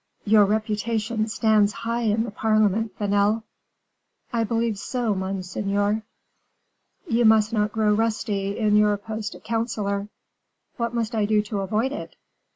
[0.25, 3.43] "Your reputation stands high in the parliament, Vanel."
[4.33, 6.01] "I believe so, monseigneur."
[7.07, 10.09] "You must not grow rusty in your post of counselor."
[10.77, 12.15] "What must I do to avoid it?"